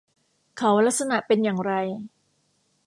[0.57, 1.71] เขาลักษณะเป็นอย่างไร